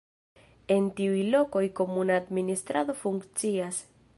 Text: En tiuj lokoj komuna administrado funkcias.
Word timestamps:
En 0.75 0.87
tiuj 0.99 1.19
lokoj 1.35 1.63
komuna 1.81 2.17
administrado 2.23 2.97
funkcias. 3.03 3.87